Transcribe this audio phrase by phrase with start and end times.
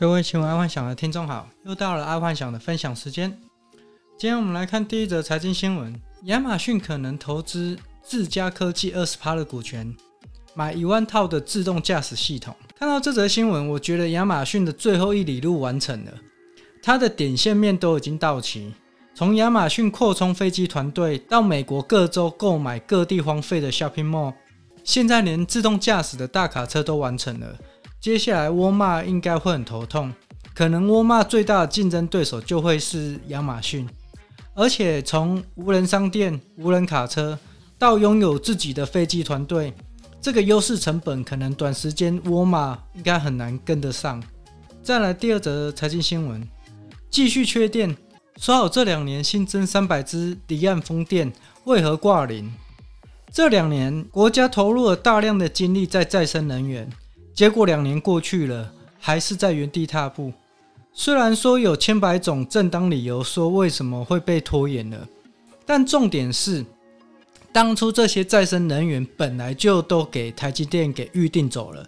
[0.00, 3.30] 各位新闻爱幻想的听众好，又到了爱幻想的分享时间。
[4.16, 9.94] 今天我们来看第一则财经新闻：亚马逊可能投资自家科技二十趴的股权，
[10.54, 12.56] 买一万套的自动驾驶系统。
[12.78, 16.12] 看到这则新闻，我觉得亚马逊的最后一里路完成了，
[16.82, 18.72] 它的点线面都已经到齐。
[19.14, 24.32] 从亚马逊扩充飞机团队，到美国各州购买各地荒废的 shopping mall，
[24.82, 27.54] 现在连自动驾驶的大卡车都完成了。
[28.00, 30.10] 接下来沃尔玛应该会很头痛，
[30.54, 33.86] 可能沃尔玛最大的竞争对手就会是亚马逊。
[34.54, 37.38] 而且从无人商店、无人卡车
[37.78, 39.74] 到拥有自己的飞机团队，
[40.18, 44.22] 这个优势成本可能短时间沃尔玛应该很难跟得上。
[44.82, 46.46] 再来第二则财经新闻，
[47.10, 47.94] 继续缺电。
[48.38, 51.30] 说好这两年新增三百只离岸风电，
[51.64, 52.50] 为何挂零？
[53.30, 56.90] 这两年国家投入了大量的精力在再生能源，
[57.40, 60.30] 结果两年过去了，还是在原地踏步。
[60.92, 65.08] 虽然说有千百种正当理由说为什么会被拖延了，
[65.64, 66.62] 但重点是，
[67.50, 71.82] 当初这些再生能源本来就都给台积电给预定走了。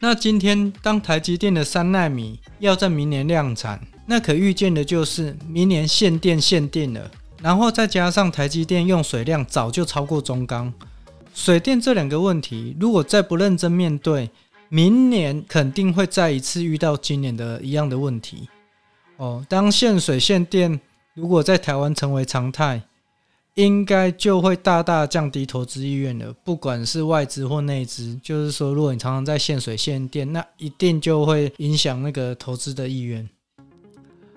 [0.00, 3.78] 那今天当台积电的三纳米要在明年量产。
[4.06, 7.10] 那可预见的就是明年限电限电了，
[7.42, 10.72] 然后再加上台积电用水量早就超过中钢，
[11.34, 14.30] 水电这两个问题，如果再不认真面对，
[14.74, 18.48] 明年肯定会再一次遇到今年的一样的问题。
[19.18, 20.80] 哦，当限水限电
[21.14, 22.82] 如果在台湾成为常态，
[23.54, 28.18] 应该就会大大降低投资意愿了，不管是外资或内资。
[28.20, 33.28] 就是说，如果你常常在限水限电，那一定就会影响那个投资的意愿。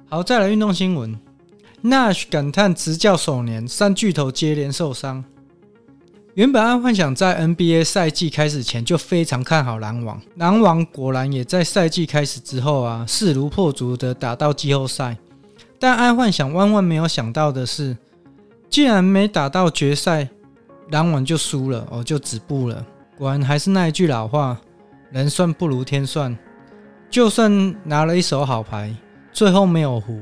[0.07, 1.19] 好，再来运动新闻。
[1.83, 5.25] Nash 感叹执教首年，三巨头接连受伤。
[6.37, 15.17] 原本爱幻想在 NBA 赛季开始前就非常看好篮网，篮网果然也在赛季开始之后啊，势如破竹的打到季后赛。
[15.79, 17.97] 但爱幻想万万没有想到的是，
[18.69, 20.29] 既然没打到决赛，
[20.91, 22.85] 篮网就输了哦，就止步了。
[23.17, 24.55] 果然还是那一句老话，
[25.09, 26.37] 人算不如天算，
[27.09, 28.95] 就算拿了一手好牌。
[29.33, 30.21] 最后没有胡，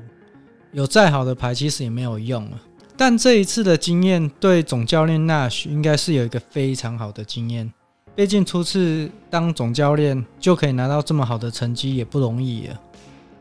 [0.71, 2.61] 有再好的牌其实也没有用了。
[2.97, 7.71] 但这一次的经验对总教练 Nash 应该是有一个非常好的经验。
[8.15, 12.79] 毕竟初次当总教练就可以拿到这么好的成绩也不容易了。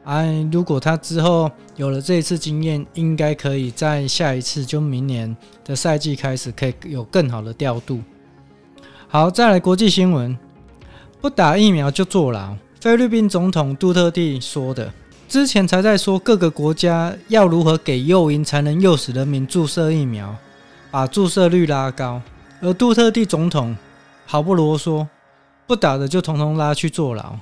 [0.04, 8.02] 哎，如果他之后有了这一次经验，应该可以在下一次就明年的赛季开始可以有更好的调度。
[9.06, 10.36] 好，再来国际新闻，
[11.20, 12.56] 不打疫苗就坐牢。
[12.80, 14.92] 菲律宾总统杜特蒂说的。
[15.28, 20.34] 之前才在说各个国家要如何给诱因才能诱使人民注射疫苗，
[20.90, 22.22] 把注射率拉高。
[22.60, 23.76] 而杜特蒂总统
[24.26, 25.06] 毫不啰嗦，
[25.66, 27.36] 不打的就统统拉去坐牢。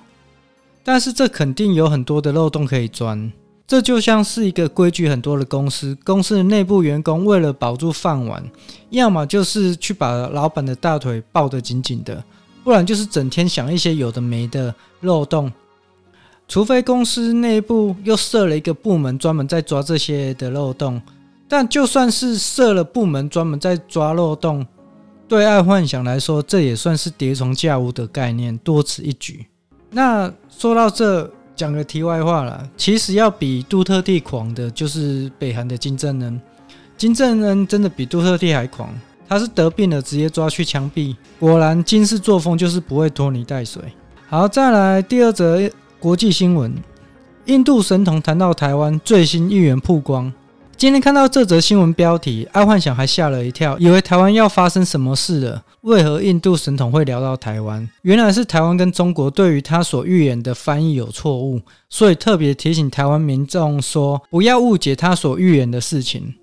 [0.82, 3.30] 但是这肯定有很多的漏洞可以钻。
[3.66, 8.42] 这就像是一个规矩很多的公司，公司的内部员工为了保住饭碗，
[8.90, 12.22] 要么就是去把老板的大腿抱得紧紧的，
[12.64, 15.50] 不然就是整天想一些有的没的漏洞。
[16.52, 21.00] 除非公司内部又设了一个部门专门在抓这些的漏洞，
[21.48, 24.66] 但就算是设了部门专门在抓漏洞，
[25.26, 29.46] 对爱幻想来说，这也算是叠床架屋的概念，多此一举。
[29.92, 36.38] 那说到这，讲个题外话了，其实要比杜特地狂的就是北韩的金正恩，
[36.98, 38.90] 金正恩真的比杜特地还狂，
[39.26, 41.16] 他是得病了直接抓去枪毙。
[41.40, 43.82] 果然金氏作风就是不会拖泥带水。
[44.28, 45.58] 好，再来第二则。
[46.02, 46.74] 国际新闻：
[47.44, 50.32] 印度神童谈到台湾最新议员曝光。
[50.76, 55.62] 今天看到这则新闻标题，爱幻想还吓了一跳，以为台湾要发生什么事了。
[55.82, 57.88] 为何印度神童会聊到台湾？
[58.02, 66.34] 原来是台湾跟中国对于他所预言的翻译有错误，所以特别提醒台湾民众说，不要误解他所预言的事情。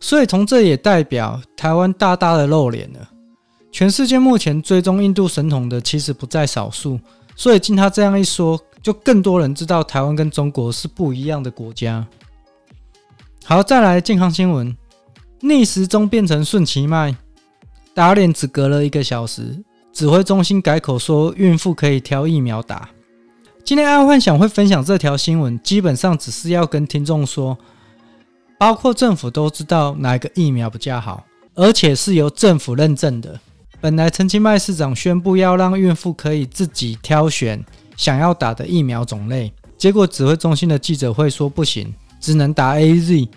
[0.00, 3.10] 所以从这也代表台湾大大的露脸了。
[3.70, 7.00] 全世界目前追踪印度神童的其实不在少数，
[7.36, 8.60] 所以经他这样一说。
[8.82, 12.04] 就更多人知道台湾跟中国是不一样的国家。
[13.44, 14.76] 好，再来健康新闻：
[15.38, 17.14] 逆时钟变成顺其脉，
[17.94, 19.62] 打脸只隔了一个小时。
[19.92, 22.88] 指挥中心改口说孕妇可以挑疫苗打。
[23.64, 27.56] 今天爱幻想会分享这条新闻，基本上只是要跟听众说，
[28.58, 31.24] 包括政府都知道哪个疫苗比较好，
[31.54, 33.38] 而且是由政府认证的。
[33.82, 37.60] 本来陈其迈市长宣布要让孕妇可以自己挑选。
[37.96, 43.28] 想要打的疫苗种类，结果指挥中心的记者会说不行，只能打 AZ。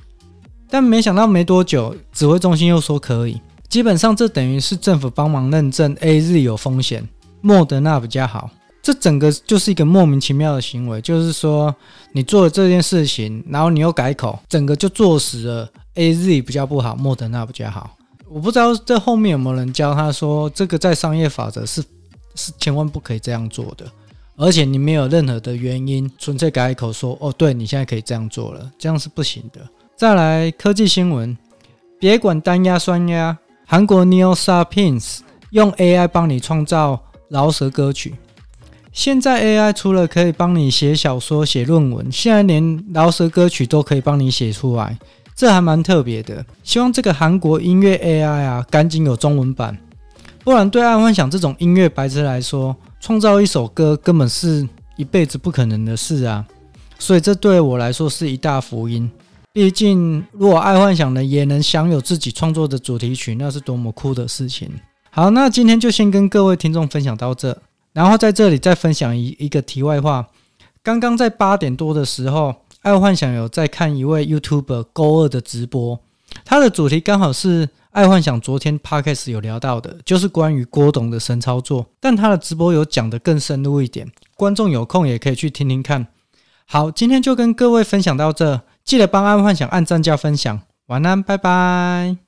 [0.70, 3.42] 但没想到没多久，指挥中心又说可以。
[3.68, 7.04] 基本上这等于是政府帮忙认证 AZ 有风险，
[7.42, 8.50] 莫德纳比较好。
[8.84, 11.76] 这整个就是一个莫名其妙的行为，就是说
[12.12, 17.98] 你做了这件事情，然后你又改口，整个就坐实了 AZ 比较不好，莫德纳比较好。
[18.36, 21.82] 我不知道这后面有没有人教他说，这个在商业法则是
[22.36, 23.90] 是千万不可以这样做的，
[24.36, 29.62] 而且你没有任何的原因，纯粹改口说哦，对你现在可以这样做了，这样是不行的。
[29.96, 31.38] 再来科技新闻，
[31.98, 35.20] 别管单压双压，韩国 Neo Sapiens
[35.52, 38.16] 用 AI 帮你创造饶舌歌曲。
[38.92, 45.00] 现在 AI 除了可以帮你写小说、写论文，现在连饶舌歌曲都可以帮你写出来，
[45.36, 46.46] 这还蛮特别的。
[46.64, 49.78] 希望这个韩国音乐 AI 啊，赶紧有中文版，
[50.44, 56.46] 不然对爱幻想这种音乐白痴来说，创造一首歌根本是一辈子不可能的事啊。
[56.98, 59.12] 所以这对我来说是一大福音。
[59.52, 64.70] 毕竟，如果爱幻想呢也能享有自己创作的主题曲，那是多么酷的事情。
[65.12, 67.58] 好，那今天就先跟各位听众分享到这。
[67.94, 70.28] 然后在这里再分享一一个题外话，
[70.84, 72.54] 刚刚在八点多的时候，
[72.86, 76.00] 爱幻想有在看一位 YouTuber 勾二的直播，
[76.46, 86.06] 他的主题刚好是爱幻想昨天 Podcast 有聊到的，就是关于郭董的神操作，但他的直播有讲得更深入一点，观众有空也可以去听听看。
[86.68, 92.25] 好，今天就跟各位分享到这，记得帮爱幻想按赞加分享，晚安，拜拜。